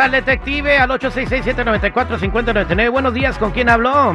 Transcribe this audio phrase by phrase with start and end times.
[0.00, 2.90] Al detective al 866-794-5099.
[2.90, 4.14] Buenos días, ¿con quién habló?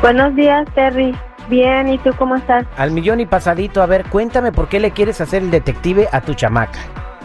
[0.00, 1.12] Buenos días, Terry.
[1.48, 2.64] Bien, ¿y tú cómo estás?
[2.76, 6.20] Al millón y pasadito, a ver, cuéntame por qué le quieres hacer el detective a
[6.20, 6.78] tu chamaca.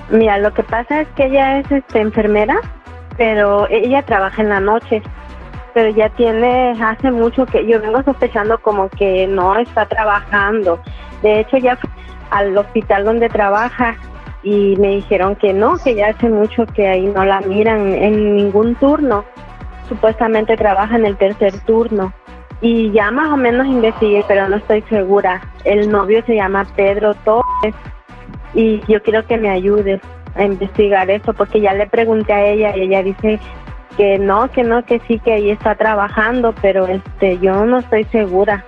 [0.09, 2.55] Mira, lo que pasa es que ella es este, enfermera,
[3.15, 5.03] pero ella trabaja en la noche.
[5.75, 10.81] Pero ya tiene, hace mucho que yo vengo sospechando como que no está trabajando.
[11.21, 11.77] De hecho, ya
[12.31, 13.95] al hospital donde trabaja
[14.43, 18.35] y me dijeron que no, que ya hace mucho que ahí no la miran en
[18.35, 19.23] ningún turno.
[19.87, 22.13] Supuestamente trabaja en el tercer turno.
[22.61, 25.41] Y ya más o menos investigué, pero no estoy segura.
[25.63, 27.75] El novio se llama Pedro Torres
[28.53, 30.01] y yo quiero que me ayudes
[30.35, 33.39] a investigar eso porque ya le pregunté a ella y ella dice
[33.97, 38.05] que no, que no, que sí, que ahí está trabajando, pero este, yo no estoy
[38.05, 38.65] segura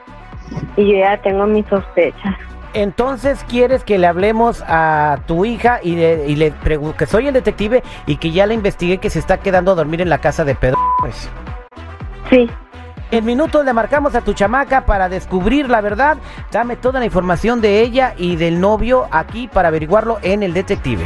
[0.76, 2.36] y yo ya tengo mis sospechas.
[2.76, 7.28] Entonces quieres que le hablemos a tu hija y le, y le pregunto que soy
[7.28, 10.18] el detective y que ya le investigué que se está quedando a dormir en la
[10.18, 10.78] casa de Pedro.
[11.00, 11.30] Pues.
[12.30, 12.50] Sí,
[13.12, 16.18] En minutos le marcamos a tu chamaca para descubrir la verdad.
[16.52, 21.06] Dame toda la información de ella y del novio aquí para averiguarlo en el detective.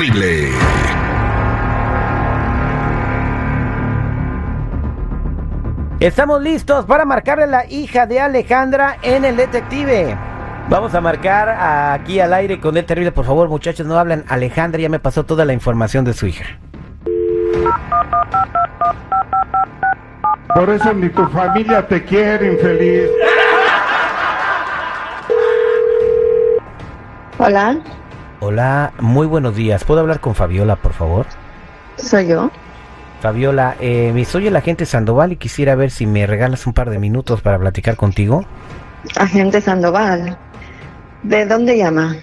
[0.00, 0.50] Terrible.
[6.00, 10.16] Estamos listos para marcarle a la hija de Alejandra en el detective.
[10.70, 11.50] Vamos a marcar
[11.92, 13.12] aquí al aire con el terrible.
[13.12, 14.24] Por favor, muchachos, no hablan.
[14.28, 16.44] Alejandra ya me pasó toda la información de su hija.
[20.54, 23.10] Por eso ni tu familia te quiere, infeliz.
[27.38, 27.78] Hola,
[28.40, 29.84] Hola, muy buenos días.
[29.84, 31.26] ¿Puedo hablar con Fabiola, por favor?
[31.96, 32.50] soy yo.
[33.20, 36.88] Fabiola, eh, me soy el agente Sandoval y quisiera ver si me regalas un par
[36.88, 38.46] de minutos para platicar contigo.
[39.16, 40.38] Agente Sandoval.
[41.22, 42.16] ¿De dónde llama?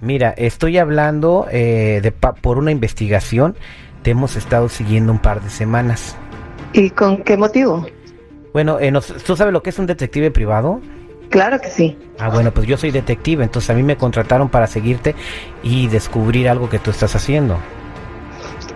[0.00, 3.54] Mira, estoy hablando eh, de pa- por una investigación.
[4.02, 6.16] Te hemos estado siguiendo un par de semanas.
[6.72, 7.86] ¿Y con qué motivo?
[8.52, 10.80] Bueno, eh, nos- ¿tú sabes lo que es un detective privado?
[11.30, 11.96] Claro que sí.
[12.18, 15.14] Ah, bueno, pues yo soy detective, entonces a mí me contrataron para seguirte
[15.62, 17.56] y descubrir algo que tú estás haciendo.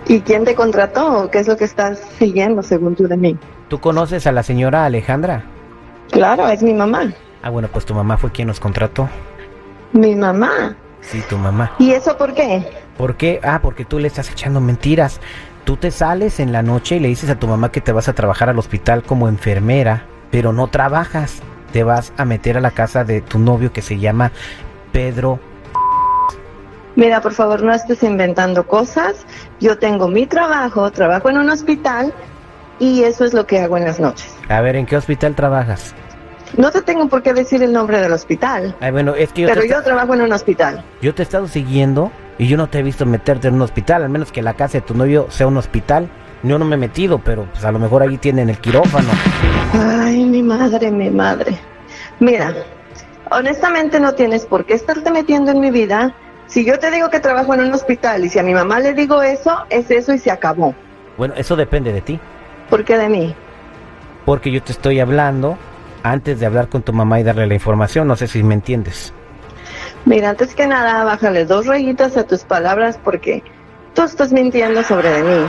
[0.06, 1.31] ¿Y quién te contrató?
[1.31, 3.37] ¿Qué es lo que estás siguiendo según tú de mí?
[3.69, 5.44] ¿Tú conoces a la señora Alejandra?
[6.10, 7.12] Claro, es mi mamá.
[7.43, 9.09] Ah, bueno, pues tu mamá fue quien nos contrató.
[9.93, 10.76] Mi mamá.
[11.00, 11.72] Sí, tu mamá.
[11.78, 12.66] ¿Y eso por qué?
[12.97, 13.41] ¿Por qué?
[13.43, 15.20] Ah, porque tú le estás echando mentiras.
[15.64, 18.09] Tú te sales en la noche y le dices a tu mamá que te vas
[18.09, 21.43] a trabajar al hospital como enfermera, pero no trabajas.
[21.74, 24.30] Te vas a meter a la casa de tu novio que se llama
[24.92, 25.40] Pedro.
[26.94, 29.26] Mira, por favor, no estés inventando cosas.
[29.58, 32.14] Yo tengo mi trabajo, trabajo en un hospital
[32.78, 34.32] y eso es lo que hago en las noches.
[34.48, 35.96] A ver, ¿en qué hospital trabajas?
[36.56, 39.48] No te tengo por qué decir el nombre del hospital, Ay, bueno, es que yo,
[39.48, 40.84] pero yo trabajo en un hospital.
[41.02, 44.04] yo te he estado siguiendo y yo no te he visto meterte en un hospital,
[44.04, 46.08] al menos que la casa de tu novio sea un hospital.
[46.44, 49.09] Yo no me he metido, pero pues a lo mejor ahí tienen el quirófano.
[49.72, 51.59] Ay, mi madre, mi madre.
[52.21, 52.55] Mira,
[53.31, 56.15] honestamente no tienes por qué estarte metiendo en mi vida.
[56.47, 58.93] Si yo te digo que trabajo en un hospital y si a mi mamá le
[58.93, 60.75] digo eso, es eso y se acabó.
[61.16, 62.21] Bueno, eso depende de ti,
[62.69, 63.34] ¿Por qué de mí?
[64.25, 65.59] porque yo te estoy hablando
[66.03, 69.12] antes de hablar con tu mamá y darle la información, no sé si me entiendes.
[70.05, 73.43] Mira, antes que nada, bájale dos rayitas a tus palabras porque
[73.94, 75.47] tú estás mintiendo sobre de mí.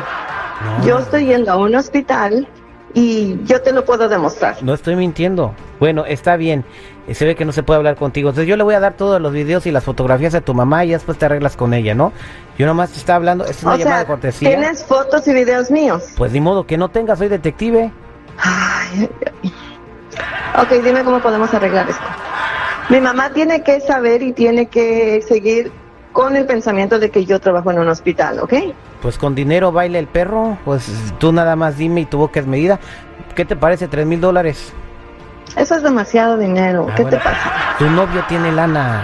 [0.63, 0.85] No.
[0.85, 2.47] Yo estoy yendo a un hospital
[2.93, 4.55] y yo te lo puedo demostrar.
[4.61, 5.53] No estoy mintiendo.
[5.79, 6.63] Bueno, está bien.
[7.07, 8.29] Eh, Se ve que no se puede hablar contigo.
[8.29, 10.85] Entonces yo le voy a dar todos los videos y las fotografías a tu mamá
[10.85, 12.13] y después te arreglas con ella, ¿no?
[12.57, 13.45] Yo nomás te estaba hablando.
[13.45, 14.49] Es una O llamada sea, de cortesía.
[14.49, 16.03] tienes fotos y videos míos.
[16.17, 17.91] Pues ni modo que no tenga, soy detective.
[18.37, 19.53] Ay, ay, ay.
[20.61, 22.03] Ok, dime cómo podemos arreglar esto.
[22.89, 25.71] Mi mamá tiene que saber y tiene que seguir
[26.13, 28.53] con el pensamiento de que yo trabajo en un hospital, ¿ok?
[29.05, 30.57] Pues con dinero baila el perro.
[30.65, 32.79] Pues tú nada más dime y tu boca es medida.
[33.35, 33.87] ¿Qué te parece?
[33.87, 34.73] ¿Tres mil dólares?
[35.55, 36.87] Eso es demasiado dinero.
[36.89, 37.15] Ah, ¿Qué bueno.
[37.19, 37.51] te pasa?
[37.77, 39.03] Tu novio tiene lana.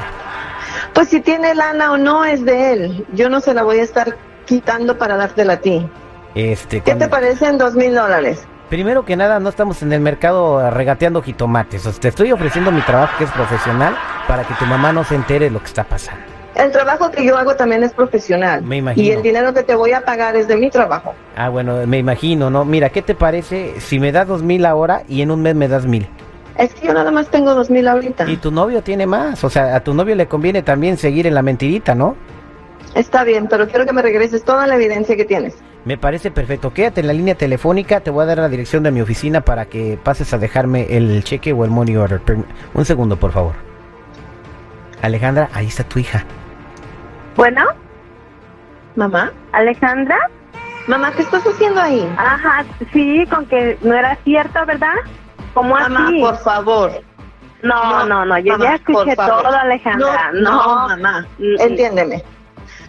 [0.95, 3.06] Pues si tiene lana o no es de él.
[3.13, 5.88] Yo no se la voy a estar quitando para dártela a ti.
[6.33, 8.44] Este, ¿Qué cuando- te parecen dos mil dólares?
[8.69, 11.86] Primero que nada, no estamos en el mercado regateando jitomates.
[11.86, 13.95] O sea, te estoy ofreciendo mi trabajo que es profesional
[14.27, 16.24] para que tu mamá no se entere de lo que está pasando.
[16.56, 18.62] El trabajo que yo hago también es profesional.
[18.62, 19.07] Me imagino.
[19.07, 21.13] Y el dinero que te voy a pagar es de mi trabajo.
[21.36, 22.65] Ah, bueno, me imagino, ¿no?
[22.65, 25.68] Mira, ¿qué te parece si me das dos mil ahora y en un mes me
[25.68, 26.07] das mil?
[26.57, 28.30] Es que yo nada más tengo dos mil ahorita.
[28.30, 31.33] Y tu novio tiene más, o sea, a tu novio le conviene también seguir en
[31.33, 32.15] la mentirita, ¿no?
[32.94, 35.56] Está bien, pero quiero que me regreses toda la evidencia que tienes.
[35.86, 36.74] Me parece perfecto.
[36.74, 38.01] Quédate en la línea telefónica.
[38.01, 41.24] Te voy a dar la dirección de mi oficina para que pases a dejarme el
[41.24, 42.21] cheque o el money order.
[42.74, 43.53] Un segundo, por favor.
[45.01, 46.25] Alejandra, ahí está tu hija.
[47.36, 47.66] Bueno,
[48.95, 50.18] Mamá, Alejandra.
[50.88, 52.07] mamá, ¿qué estás haciendo ahí?
[52.18, 54.95] Ajá, sí, con que no era cierto, ¿verdad?
[55.54, 56.19] ¿Cómo Mamá, así?
[56.19, 56.92] por favor.
[57.63, 60.31] No, no, no, yo mamá, ya escuché todo, Alejandra.
[60.33, 62.24] No, no, mamá, Mm, entiéndeme.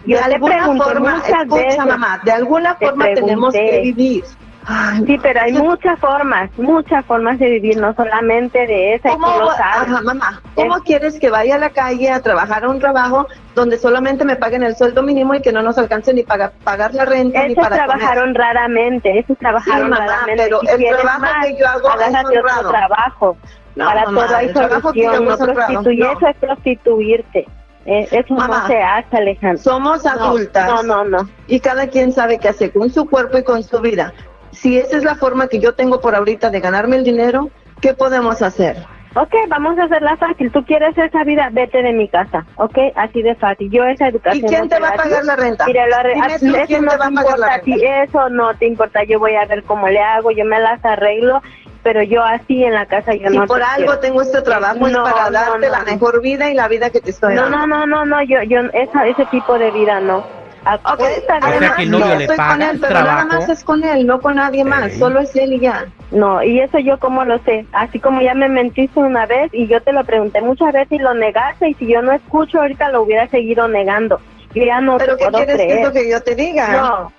[0.05, 1.77] Yo de alguna pregunté forma, escucha, veces.
[1.85, 4.23] mamá, de alguna Te forma tenemos que vivir.
[4.65, 9.11] Ay, Sí, pero hay muchas formas, muchas formas de vivir, no solamente de esa, y
[9.13, 12.69] ¿Cómo, lo ajá, mamá, ¿cómo Es- quieres que vaya a la calle a trabajar a
[12.69, 16.23] un trabajo donde solamente me paguen el sueldo mínimo y que no nos alcance ni
[16.23, 17.97] para pagar la renta ni Esos para comer?
[17.97, 20.43] trabajaron raramente, esos trabajaron Sí, mamá, raramente.
[20.43, 23.37] pero si el trabajo más, que yo hago es otro trabajo.
[23.75, 26.11] No, Para mamá, todo hay solución, no prostituir, No.
[26.13, 27.47] eso es prostituirte.
[27.85, 29.61] Eh, eso Mamá, no se hace, Alejandra.
[29.61, 30.67] Somos No, adultas.
[30.67, 31.29] No, no, no.
[31.47, 34.13] y cada quien sabe qué hacer con su cuerpo y con su vida.
[34.53, 37.49] Si esa es la forma que yo tengo por ahorita de ganarme el dinero,
[37.81, 38.77] ¿qué podemos hacer?
[39.15, 40.51] Ok, vamos a hacerla fácil.
[40.51, 42.45] Tú quieres esa vida, vete de mi casa.
[42.55, 43.69] Ok, así de fácil.
[43.69, 44.43] Yo esa educación.
[44.43, 45.65] ¿Y quién te va a la pagar la renta?
[45.67, 48.03] Mira, Dime ah, tú, eso ¿quién no te va a pagar la renta?
[48.03, 49.03] eso no te importa.
[49.03, 51.43] Yo voy a ver cómo le hago, yo me las arreglo,
[51.83, 53.99] pero yo así en la casa yo Si no por te algo quiero.
[53.99, 57.11] tengo este trabajo es para darte no, la mejor vida y la vida que te
[57.11, 57.57] estoy No, dando.
[57.57, 60.25] no, no, no, no, yo, yo, esa, ese tipo de vida no.
[60.65, 63.03] Ah, Ok, está bien, O sea que el novio no, le paga él, pero nada
[63.03, 63.27] trabajo.
[63.27, 64.99] más es con él, no con nadie más, Ey.
[64.99, 65.85] solo es él y ya.
[66.11, 69.67] No, y eso yo como lo sé, así como ya me mentiste una vez y
[69.67, 72.91] yo te lo pregunté muchas veces y lo negaste y si yo no escucho ahorita
[72.91, 74.19] lo hubiera seguido negando.
[74.55, 75.91] Yo ya no ¿Pero te qué puedo quieres creer.
[75.91, 76.67] que yo te diga?
[76.71, 77.11] No,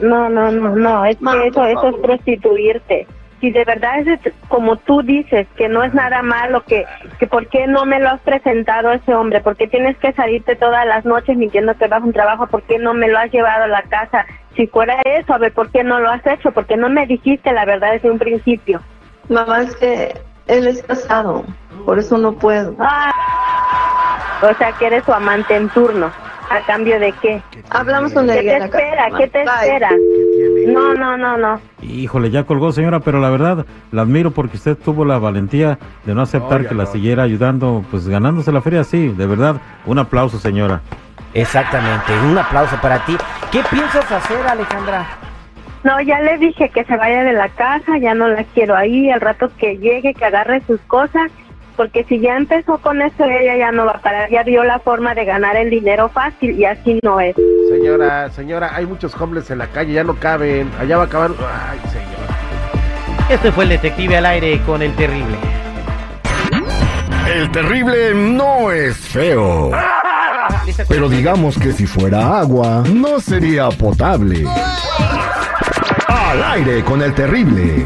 [0.00, 3.06] no, no, no, no, es Mam, que eso, eso es prostituirte.
[3.44, 6.86] Si de verdad es como tú dices, que no es nada malo, que,
[7.18, 10.14] que por qué no me lo has presentado a ese hombre, por qué tienes que
[10.14, 13.18] salirte todas las noches mintiendo que vas a un trabajo, por qué no me lo
[13.18, 14.24] has llevado a la casa.
[14.56, 16.52] Si fuera eso, a ver, ¿por qué no lo has hecho?
[16.52, 18.80] ¿Por qué no me dijiste la verdad desde un principio?
[19.28, 20.14] Mamá, es que
[20.46, 21.44] él es casado,
[21.84, 22.74] por eso no puedo.
[22.78, 26.10] Ah, o sea, que eres su amante en turno.
[26.48, 27.42] ¿A cambio de qué?
[27.68, 29.10] Hablamos con ¿Qué él te espera?
[29.18, 29.52] ¿Qué te Bye.
[29.64, 29.90] espera?
[30.66, 31.60] No, no, no, no.
[31.82, 36.14] Híjole, ya colgó señora, pero la verdad la admiro porque usted tuvo la valentía de
[36.14, 40.38] no aceptar que la siguiera ayudando, pues ganándose la feria, sí, de verdad, un aplauso
[40.38, 40.80] señora.
[41.34, 42.12] Exactamente.
[42.30, 43.16] Un aplauso para ti.
[43.50, 45.06] ¿Qué piensas hacer, Alejandra?
[45.82, 49.10] No, ya le dije que se vaya de la casa, ya no la quiero ahí,
[49.10, 51.30] al rato que llegue, que agarre sus cosas,
[51.76, 54.78] porque si ya empezó con eso, ella ya no va a parar, ya vio la
[54.78, 57.36] forma de ganar el dinero fácil y así no es.
[57.84, 60.72] Señora, señora, hay muchos hombres en la calle, ya no caben.
[60.80, 61.32] Allá va a acabar.
[61.38, 63.28] Ay, señor.
[63.28, 65.36] Este fue el detective al aire con el terrible.
[67.30, 69.70] El terrible no es feo.
[70.88, 74.46] Pero digamos que si fuera agua, no sería potable.
[76.08, 77.84] Al aire con el terrible.